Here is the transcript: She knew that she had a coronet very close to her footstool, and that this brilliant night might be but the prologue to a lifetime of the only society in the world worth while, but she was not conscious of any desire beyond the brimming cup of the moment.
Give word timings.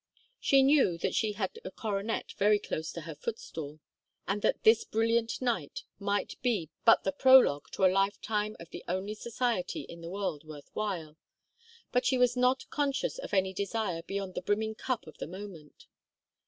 She 0.39 0.63
knew 0.63 0.97
that 0.97 1.13
she 1.13 1.33
had 1.33 1.59
a 1.63 1.69
coronet 1.69 2.31
very 2.31 2.57
close 2.57 2.91
to 2.93 3.01
her 3.01 3.13
footstool, 3.13 3.79
and 4.27 4.41
that 4.41 4.63
this 4.63 4.83
brilliant 4.83 5.39
night 5.43 5.83
might 5.99 6.41
be 6.41 6.71
but 6.83 7.03
the 7.03 7.11
prologue 7.11 7.69
to 7.73 7.85
a 7.85 7.85
lifetime 7.93 8.55
of 8.59 8.71
the 8.71 8.83
only 8.87 9.13
society 9.13 9.81
in 9.81 10.01
the 10.01 10.09
world 10.09 10.43
worth 10.43 10.71
while, 10.73 11.17
but 11.91 12.03
she 12.03 12.17
was 12.17 12.35
not 12.35 12.67
conscious 12.71 13.19
of 13.19 13.31
any 13.31 13.53
desire 13.53 14.01
beyond 14.01 14.33
the 14.33 14.41
brimming 14.41 14.73
cup 14.73 15.05
of 15.05 15.19
the 15.19 15.27
moment. 15.27 15.85